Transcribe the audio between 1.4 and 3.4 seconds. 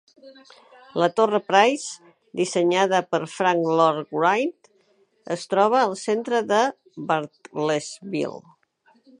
Price, dissenyada per